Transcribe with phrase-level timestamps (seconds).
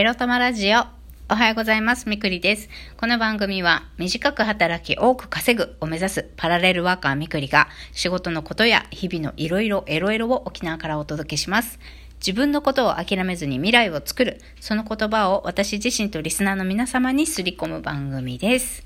[0.00, 0.86] エロ玉ラジオ。
[1.28, 2.08] おはようございます。
[2.08, 2.70] みくりです。
[2.96, 11.78] この番組は短く働き多く稼ぐを目指すパラレルワーカーみくりが仕事のことや日々のいろいろエロエロを沖縄からお届けします。
[12.16, 14.40] 自分のことを諦めずに未来を作る。
[14.58, 18.82] その言葉を私自身とリスナーの皆様にすり込む番組です。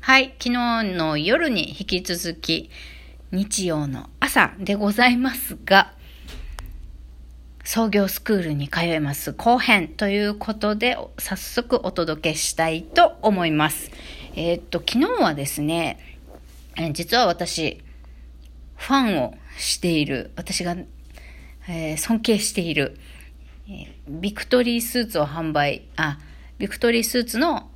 [0.00, 0.34] はい。
[0.38, 0.50] 昨日
[0.94, 2.70] の夜に引き続き
[3.32, 5.92] 日曜の朝でございますが、
[7.64, 13.90] 創業スクールに通います後編ということで早速お届けしたいと思います。
[14.36, 15.98] えー、っと、昨日はですね、
[16.76, 17.80] え実は私、
[18.76, 20.76] ファンをしている、私が、
[21.68, 22.98] えー、尊敬している、
[23.70, 26.18] え、ビクトリースーツを販売、あ、
[26.58, 27.70] ビクトリースーツの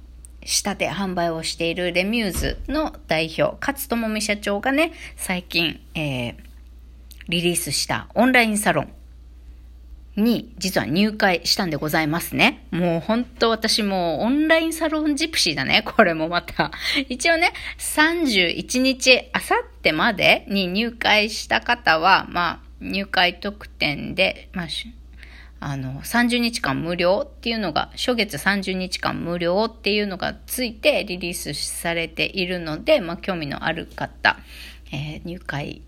[0.45, 6.37] 仕立て販売をしているレミューズの代表、勝智美社長がね、最近、えー、
[7.29, 8.93] リリースしたオンラインサロン、
[10.19, 12.67] に実は入会したんでございますね。
[12.71, 15.85] もう本当私もうオンラインサロンジプシーだね。
[15.85, 16.71] これもまた。
[17.09, 24.67] 一応ね、31日、あさってまでに入会した方は、まあ、入会特典で、まあ、
[25.61, 34.37] あの、30日間無料っていうのが、初月30日間無料っていうのがついてリリースされているので、まあ、興味のある方、
[34.93, 35.83] えー、入会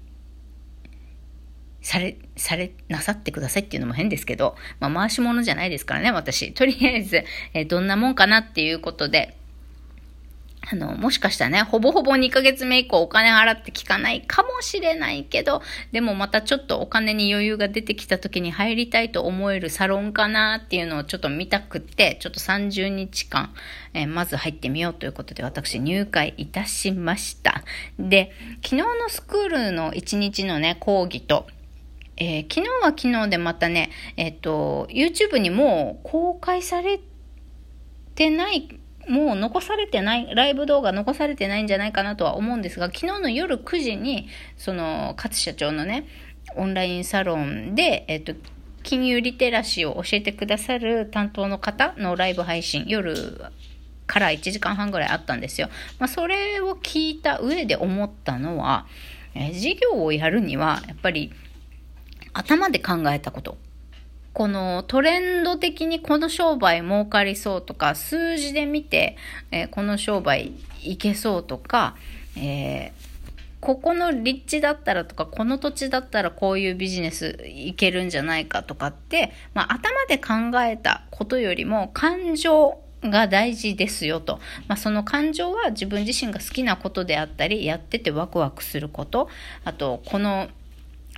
[1.82, 6.52] され、され、なさってくださいっていうのも変ですけど、まあ、回し物じゃないですからね、私。
[6.54, 9.36] とりあえず、えー、どんなもんかなっていうことで、
[10.70, 23.54] あの、もしかしたらね、ほぼほぼ2ヶ月目以降お金払って聞かないかもしれないけど、でもまたちょっとお金に余裕が出てきた時に入りたいと思えるサロンかなっていうのをちょっと見たくって、ちょっと30日間、
[23.94, 27.64] えー、まず入ってみようということで私入会いたしました。
[27.98, 31.46] で、昨日のスクールの1日のね、講義と、
[32.20, 37.00] えー、昨日は昨日でまたね、えっ、ー、と、YouTube にもう公開され
[38.14, 44.28] てない、もう残されてない、ライブ動画残されてないんじゃないかなとは思うんですが、昨日の夜9時に、
[44.58, 46.06] その、勝社長のね、
[46.56, 48.50] オンラインサロンで、えっ、ー、と、
[48.82, 53.40] 金融リテラシーを教えてくださる担当の方のライブ配信、夜
[54.06, 55.70] から1時間半ぐらいあったんですよ。
[55.98, 58.86] まあ、それを聞いた上で思ったのは、
[59.34, 61.32] えー、事業をやるには、やっぱり、
[62.32, 63.56] 頭で考えたこと。
[64.32, 69.16] このトレンド的にこの商売儲かりそうとか、数字で見て、
[69.50, 70.52] えー、この商売
[70.82, 71.96] いけそうとか、
[72.36, 72.92] えー、
[73.60, 84.38] ここの立地だったらとか、この土地だったらこういうビジネスいけるんじゃないかとかって、まあ頭で考えたことよりも感情が大事ですよと。
[84.68, 89.28] まあ、その感情は自分自身が好きなことであったり、やっててワクワクすること。
[89.64, 90.48] あと、この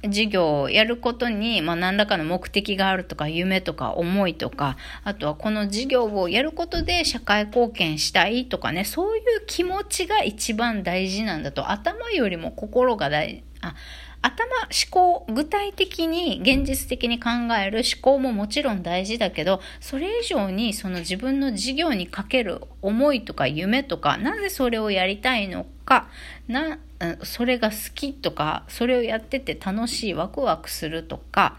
[0.09, 11.71] 事業をやることに、まあ、何らかの目的があるとか、夢とか思いとか、あとはこの事業をやることで社会貢献したいとかね、そういう気持ちが一番大事なんだと。
[11.71, 13.75] 頭よりも心が大、あ、
[14.23, 17.31] 頭、思考、具体的に、現実的に考
[17.61, 26.09] える思考ももちろん大事だけど、それ以上にその自分の事業にかける思いとか夢とか、なぜそれをやりたいのか、
[26.47, 26.79] な、
[27.23, 31.59] それが好きとか、それをやってて楽しい、ワクワクするとか、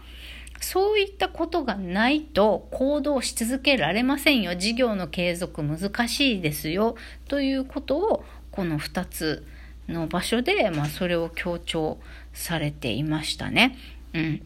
[0.60, 4.54] そういったことがないと行動し続けられませんよ。
[4.54, 6.96] 事業の継続難しいですよ。
[7.28, 9.46] ということを、この2つ
[9.88, 11.98] の場所で、まあ、それを強調
[12.32, 13.76] されていましたね。
[14.14, 14.42] うん。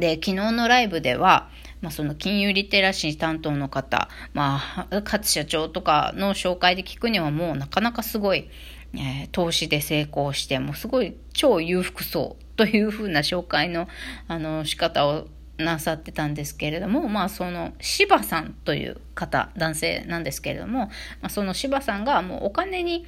[0.00, 1.50] で、昨日のライブでは、
[1.82, 4.60] まあ、その金融リテラシー担当の方、ま
[4.90, 8.48] あ、勝社長とかの紹介で聞くにはもうなかなかすごい、
[8.94, 13.88] えー、投資で成功して、もうすごい超裕福そうというふうな紹介の、
[14.28, 15.26] あの、仕方を
[15.58, 20.90] なさってたんですけれども、まあその柴さんという方、男性なんですけれども、ま
[21.22, 23.06] あ、その柴さんがもうお金に、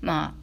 [0.00, 0.42] まあ、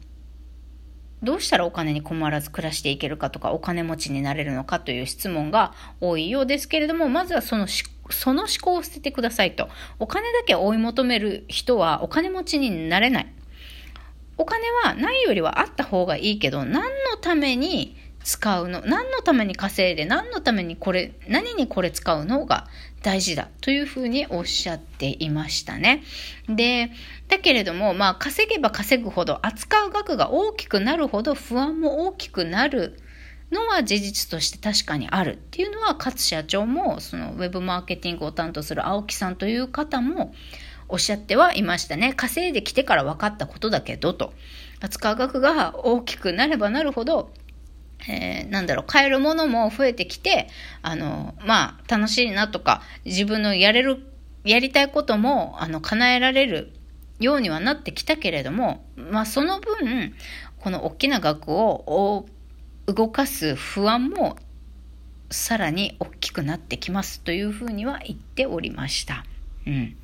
[1.22, 7.66] どうしたらお金に困らず暮らしていけるかとか、お金持ちになれるのかという質問が多いようですけれども、まずはその
[8.10, 9.68] その思考を捨ててくださいと。
[9.98, 13.26] お金だけ追い求める人はお金持ちになれない。
[14.40, 16.88] お金はないよりはあった方がいいけど、何の
[17.20, 17.94] ために
[18.24, 18.80] 使うの？
[18.80, 20.06] 何のために稼いで？
[20.06, 21.12] 何のためにこれ？
[21.28, 22.66] 何にこれ使うのが
[23.02, 23.48] 大事だ？
[23.60, 26.02] というふうにおっしゃっていましたね。
[26.48, 26.90] で、
[27.28, 32.98] だけれども、まあ稼げば稼ぐほど扱う額が大きくなるほど不安も大きくなる
[33.50, 35.34] のは事実として確かにある。
[35.34, 40.34] っていうのは勝社長もそのウェブマーケティングを担当する青木さんという方も
[40.90, 42.12] おっしゃってはいましたね。
[42.14, 44.32] 稼いできてから分かったことだけどと。
[44.80, 47.30] 扱う額が大きくなればなるほど
[48.08, 50.48] えー、なんだろう、買えるものも増えてきて、
[50.82, 54.06] あの、まあ、楽しいなとか、自分のやれる
[54.44, 56.72] やりたいことも、あの、叶えられる
[57.18, 60.14] ようにはなってきたけれども、まあ、その分、
[60.60, 62.26] この大きな額を
[62.86, 64.36] 動かす不安も
[65.30, 69.24] さらに大きくなってきますというふうには言っておりました。
[69.66, 69.96] うん。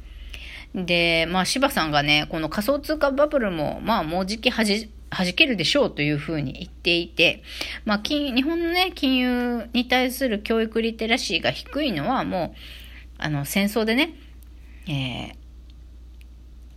[0.75, 7.43] で、まあ、柴さんがね、この仮想通貨バブルも、まあ、もうじきはじ、弾けるでしょうというふうに言っていて、
[7.85, 12.59] まあ、金、日本のね、金融に対する教育リテラシーが低いのはもう、
[13.19, 14.15] あの、戦争でね、
[14.89, 15.35] えー、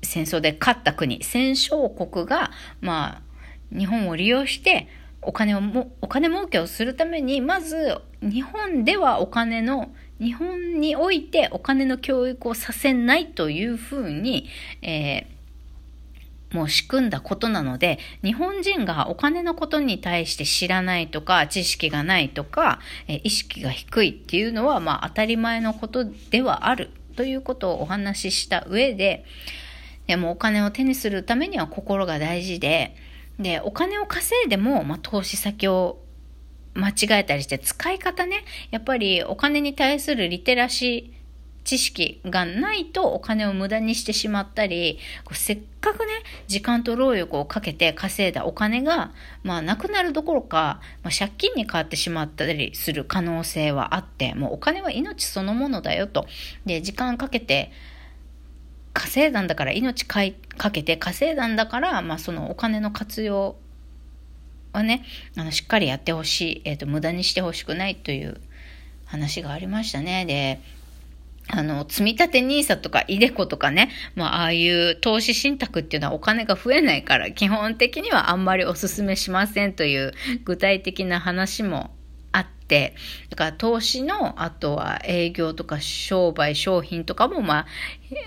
[0.04, 2.52] 戦争で勝った国、戦勝国が、
[2.82, 4.88] まあ、日本を利用して、
[5.22, 14.50] お金をも、お金儲けをするために、まず、日本ではお金の、日本においてお金の教育をさせないというふうに、
[14.82, 29.26] えー、もう仕組んだことなので、日本人がお金のことに対して知らないとか、知識がないとか、えー、意識が低いっていうのは、まあ当たり前のことではあるということをお話しした上で、
[30.08, 32.96] でもお金を手にするためには心が大事で、
[33.40, 36.00] で、お金を稼いでも、まあ、投資先を
[36.74, 41.20] 間違えたりして使い方ね、やっぱりお金に対するリテラシー、
[41.64, 44.98] 知識がないとお金を無駄にしてしまったり、
[45.32, 46.12] せっかくね、
[46.48, 49.12] 時間と労力をかけて稼いだお金が、
[49.44, 56.26] まあなくなるどころか、まあ、借金に変わってしまったりする可能性はあって、もうお金は命そのものだよと。
[56.66, 57.72] で、時間かけて、
[58.94, 60.22] 稼いだんだから命か
[60.72, 63.56] けて稼いだんだから、まあ、そのお金の活用
[64.74, 65.04] はね
[65.38, 68.40] あのしっかりやってほしい、えーと、無駄にしてほしくないという
[69.06, 70.26] 話がありましたね。
[70.26, 70.62] で
[71.52, 80.14] あの、積み立て NISA とか、イデコとかね、まあ、ああいう投資信託っていうのはお金が増えないから、基本的にはあんまりお勧めしませんという
[80.46, 81.90] 具体的な話も
[82.70, 82.96] て、
[83.30, 87.66] だから投資の、あとは営業とか商売、商品とかも、ま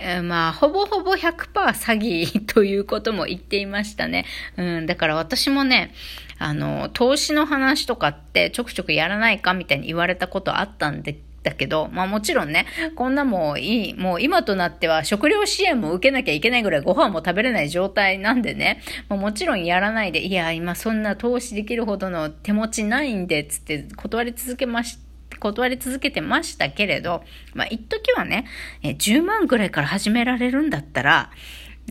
[0.04, 4.26] あ、まあ、ほぼほぼ100%詐欺ということも言っていましたね。
[4.56, 5.94] うん、だから私もね、
[6.38, 24.98] あの、投資の話とかってちょくちょくやらないかみたいに言われたことあったんで、だけど、まあもちろんね、こんなもういい、もう今となっては食料支援も受けなきゃいけないぐらいご飯も食べれない状態なんでね、まあ、もちろんやらないで、いや、今そんな投資できるほどの手持ちないんで、つって断り続けまし。
[25.40, 27.24] 断り続けてましたけれど、
[27.54, 28.46] まあ、一時はね、
[28.84, 31.30] 10万ぐらいから始められるんだったら、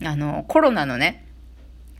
[0.02, 1.26] あの、コロナのね、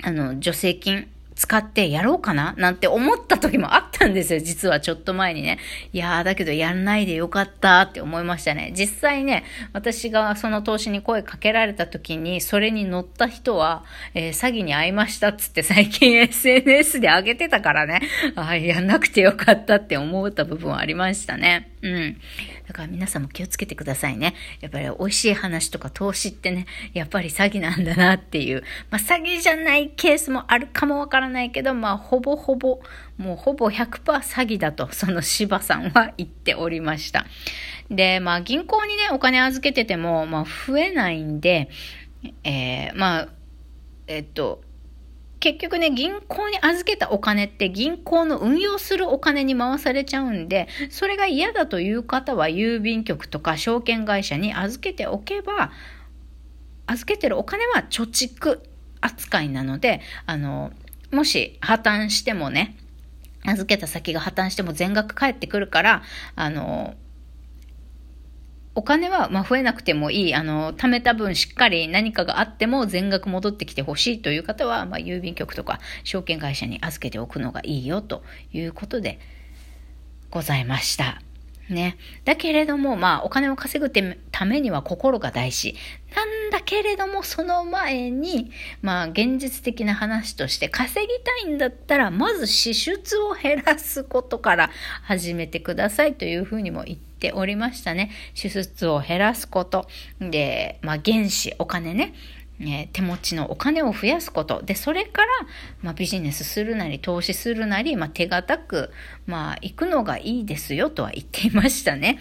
[0.02, 1.08] あの、助成金、
[1.42, 2.54] 使ってやろうかな？
[2.56, 4.38] なんて思った時もあったんですよ。
[4.38, 5.58] 実はちょっと前にね。
[5.92, 8.72] いやー、だけどやんないでよかったって思いましたね。
[8.76, 9.42] 実際ね、
[9.72, 13.84] 私がその投資に声かけられた時に、それに乗った人は、
[14.14, 18.02] えー、詐欺に遭いましたっつって最近 SNS で上げてたからね。
[18.36, 21.72] ああ、やんなくてよかったって思った部分はありましたね。
[21.82, 22.20] うん。
[22.68, 24.34] だから皆さんも気をつけてくださいね。
[24.60, 28.62] やっぱり美味しい話とか投資ってね、やっぱり詐欺なんだなっていう。
[28.90, 32.80] まあ詐欺じゃないケースもあるかもわからないないけど、まあほぼほぼ、
[33.16, 37.26] もうほぼ100%詐欺だと、その芝さんは言っておりました。
[37.90, 41.68] で、まあ銀行にね、お金預けてても、まあ増えないんで、
[42.44, 43.28] えー、まあ、
[44.06, 44.62] えっと、
[45.40, 55.72] 結局ね、銀行に預けたお金って銀行の運用するお金に回されちゃうんで、それが嫌だという方は郵便局とか証券会社に預けておけば、
[56.86, 58.60] 預けてるお金は貯蓄
[59.00, 60.72] 扱いなので、あの、
[61.12, 62.76] もし破綻してもね、
[63.44, 66.02] 預けた先が破綻しても全額返ってくるから、
[66.34, 66.94] あの、
[68.74, 79.20] お金は、ま増えなくてもいい、あの、貯めた分しっかり何かがあっても全額戻ってきてほしいという方は、まあ、郵便局とか証券会社に預けておくのがいいよということで
[80.30, 81.20] ございました。
[81.68, 81.96] ね。
[82.24, 83.90] だけれども、まあ、お金を稼ぐ
[84.30, 85.74] ためには心が大事。
[86.14, 88.50] なんだけれども、その前に、
[88.82, 94.70] まあ、現実的な話として、稼ぎたいんだったら、まず支出を減らすことから
[95.02, 98.10] 始めてくださいというふうにも言っておりましたね。
[98.34, 99.88] 支出を減らすこと。
[100.20, 102.12] で、まあ、原資、お金ね。
[102.60, 104.62] え手持ちのお金を増やすこと。
[104.62, 105.28] で、それから、
[105.82, 108.90] まあ、ビジネスするなり、投資するなり、まあ、手堅く、
[109.26, 112.20] まあ、行くのがいいですよとは言っていましたね。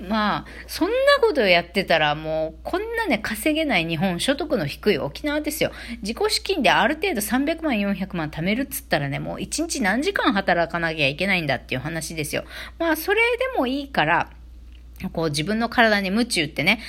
[0.00, 5.72] まあ、そんなことをやってたら、もう、こんなね、稼げない日本、所得の低い沖縄ですよ。
[6.02, 12.44] 自己資金である程度300万、400万貯めるっつったらね、もう1日何時間働かなきゃいけないんだっていう話ですよ。
[12.78, 14.30] まあ、それでもいいから、
[15.12, 16.80] こう自分の体に鞭打ってね、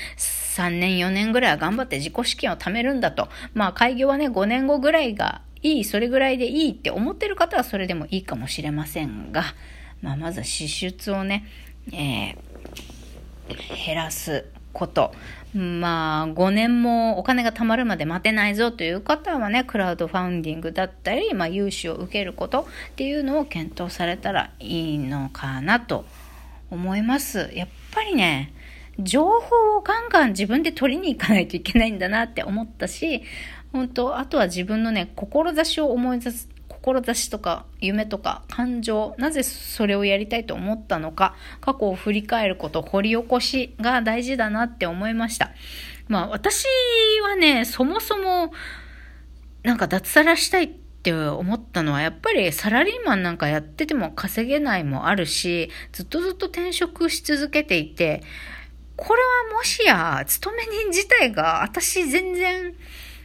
[0.53, 3.29] 3年4年ぐらいは頑張って自己資金を貯めるんだと。
[3.53, 9.43] まあ開業はね、5年後ぐらいがいい、それぐらいでいいって思ってる方はそれでもいいかもしれませんが、
[10.01, 11.45] まあまずは支出をね、
[11.91, 15.13] えー、減らすこと。
[15.53, 26.05] まあ、5年もお金が貯まるまで待てないぞという方はね、クラウドファウンディングだったり、まあ、融資を受けることっていうのを検討されたらいいのかなと
[26.71, 27.51] 思います。
[27.53, 28.51] やっぱりね、
[28.99, 33.23] 情報をガンガン自分で取りに行かないといけないんだなって思ったし、
[33.71, 45.51] 本当あとは自分のね、志を思い出す志とか夢とか感情、なぜそれをやりたいと思ったのか、過去を振り返ること、掘り起こしが大事だなって思いました。
[46.07, 46.65] まあ私
[47.23, 48.53] はね、そもそも
[49.63, 58.23] なんか脱サラしたいって思ったのはやっぱりサラリーマンなんかやってても稼げないもあるし、ずっとずっと転職し続けていて、
[58.95, 62.75] これはもしや、勤め人自体が私全然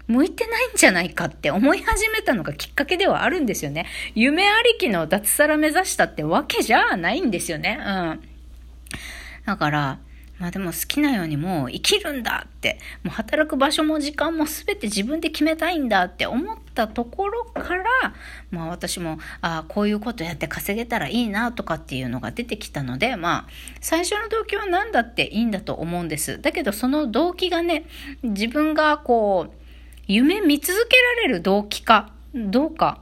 [0.07, 3.87] 向いてないんじゃないかって思い始めたのがきっかけではあるんですよね。
[4.15, 7.79] 夢ありきの脱サラ目指したってわけじゃないんですよね。
[7.79, 8.21] うん。
[9.45, 9.99] だから、
[10.39, 17.85] まあでも好きなようにもう生きるんだって、もう働く場所も時間も全て自分で決めたいんだって思ったところから、
[18.53, 23.49] まあ私も、ああ、こういうことやって稼げたらいいなとかっていうのが出てきたので、まあ
[23.81, 26.41] 最初の動機は何だっていいんだと思うんです。
[26.41, 27.85] だけどその動機がね、
[28.23, 29.53] 自分がこう、
[30.07, 33.01] 夢見続けられる動機かどうか、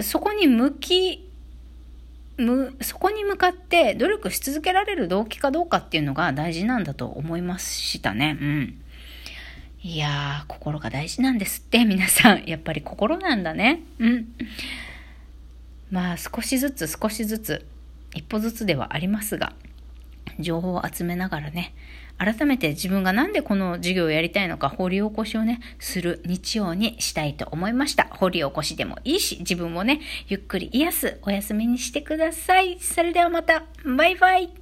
[0.00, 1.30] そこに向き、
[2.38, 8.36] む、そこに向かって努力し続けられる動機かどうかっていうのが大事なんだと思いましたね。
[8.40, 8.81] うん。
[9.84, 12.44] いやー、心が大事なんですって、皆さん。
[12.46, 13.80] やっぱり心なんだね。
[13.98, 14.28] うん。
[15.90, 17.66] まあ、少しずつ少しずつ、
[18.14, 19.54] 一歩ずつではありますが、
[20.38, 21.74] 情報を集めながらね、
[22.16, 28.04] 改めて自分がなんでこの授業をやりたいのか掘り起こしをね、する日曜にしたいと思いました。
[28.04, 32.78] 掘り起こしでもいいし、自分もね、ゆっくり癒すお休みにしてください。
[32.78, 34.61] それではまた、バイバイ。